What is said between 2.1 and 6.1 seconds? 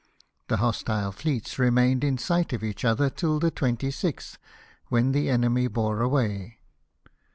sight of each other till the 26th, when the enemy bore